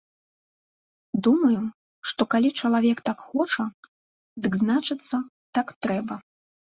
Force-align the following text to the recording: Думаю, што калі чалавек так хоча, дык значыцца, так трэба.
Думаю, 1.25 1.57
што 2.11 2.21
калі 2.33 2.49
чалавек 2.61 3.03
так 3.09 3.19
хоча, 3.27 3.65
дык 4.47 4.53
значыцца, 4.63 5.15
так 5.59 5.67
трэба. 5.87 6.15